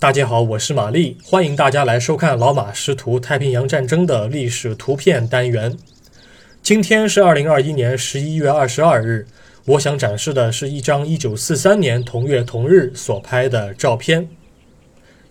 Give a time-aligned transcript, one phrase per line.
[0.00, 5.76] 大家好，我是玛丽，欢迎大家来收看老马识图太平洋战争的历史图片单元。
[6.62, 9.26] 今天是二零二一年十一月二十二日，
[9.64, 14.28] 我想展示的是一张一九四三年同月同日所拍的照片。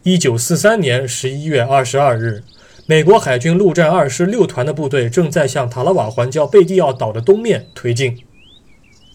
[0.04, 2.43] 一九四三年十一月二十二日，
[2.88, 8.18] 美国海军陆战二师六团的部队正在向塔拉瓦环礁贝蒂奥岛的东面推进。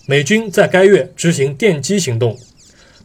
[0.06, 2.38] 美军在该月执行电击行动。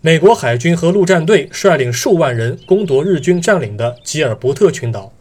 [0.02, 5.12] 美国海军和陆战队率领数万人攻夺日军占领的吉尔伯特群岛，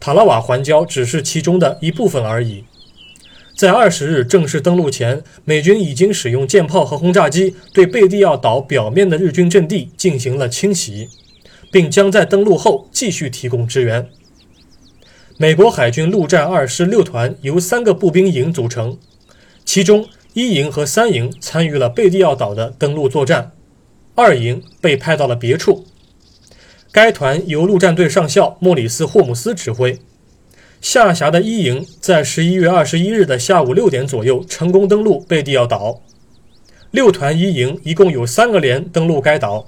[0.00, 2.64] 塔拉瓦环礁只是其中的一部分而已。
[3.54, 11.08] 在二十日正式登陆前，美军已经使用舰炮和轰炸机对贝蒂奥岛表面的日军阵地进行了清洗，
[11.70, 14.08] 并将在登陆后继续提供支援。
[15.38, 18.98] 美国海军陆战二师六团由三个步兵营组成，
[19.64, 23.52] 其中一营和三营参与了贝蒂奥岛的登陆作战。
[24.14, 25.86] 二营被派到了别处。
[26.90, 29.98] 该团由陆战队上校莫里斯·霍姆斯指挥。
[30.80, 36.02] 下辖的一营在十一月二十一日的下午六点左右成功登陆贝蒂奥岛。
[36.90, 39.66] 六团一营一共有三个连登陆该岛，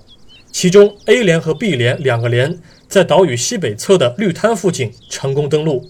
[0.53, 2.58] 其中 A 连和 B 连两个连
[2.89, 5.89] 在岛屿西北侧的绿滩附近成功登陆。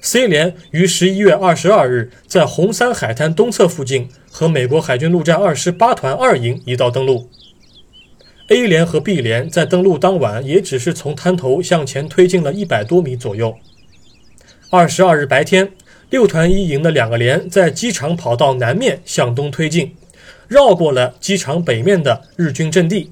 [0.00, 7.28] C 连于十一月二十二日在红山海滩东侧附近和美国海军陆战二师八团二营一道登陆。
[8.48, 13.56] A 连和 B 连在登陆当晚也只是从滩头向前推进了一百多米左右。
[14.70, 15.72] 二十二日白天，
[16.10, 19.96] 六团一营的两个连在机场跑道南面向东推进，
[20.46, 23.10] 绕过了机场北面的日军阵地，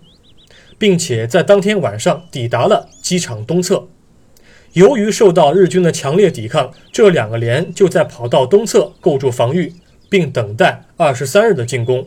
[0.78, 3.88] 并且在当天晚上抵达了机场东侧。
[4.74, 9.72] 由于受到日军的强烈抵抗，这两个连就在跑道东侧构筑防御，
[10.08, 12.06] 并等待二十三日的进攻。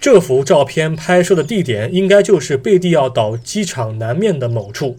[0.00, 4.96] 这幅照片拍摄的地点应该就是贝蒂奥岛机场南面的某处。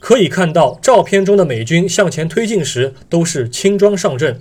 [0.00, 4.40] 可以看到，照片中的美军向前推进时都是轻装上阵，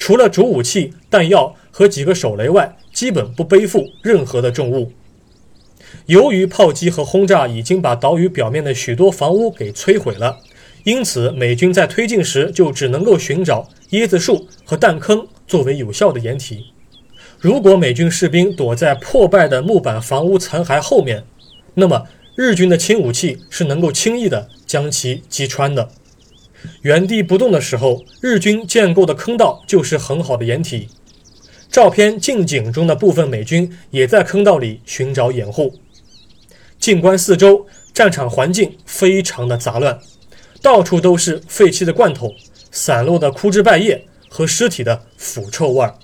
[0.00, 4.90] 除了主武器、弹药和几个手雷外，基本不背负任何的重物。
[6.06, 10.38] 由于炮击和轰炸已经把岛屿表面的许多房屋给摧毁了，
[10.82, 16.72] 因此美军在推进时就只能够寻找椰子树和弹坑作为有效的掩体。
[17.38, 21.24] 如果美军士兵躲在破败的木板房屋残骸后面，
[21.74, 25.90] 那么日军的轻武器是能够轻易的将其击穿的。
[26.80, 30.88] 原地不动的时候，日军建构的坑道就是很好的掩体。
[31.70, 35.74] 照片近景中的部分美军也在坑道里寻找掩护。
[36.78, 39.98] 静观四周，战场环境非常的杂乱，
[40.62, 42.34] 到处都是废弃的罐头、
[42.70, 45.94] 散落的枯枝败叶和尸体的腐臭味儿。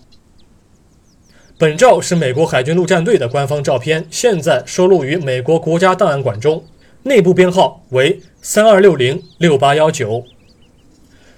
[1.63, 6.65] 本照是美国海军陆战队的官方照片，现在收录于美国国家档案馆中，
[7.05, 10.25] 内部编号为三二六零六八幺九。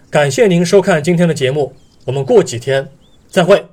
[0.09, 1.75] 感谢您收看今天的节目，
[2.07, 2.89] 我们过几天
[3.29, 3.67] 再会。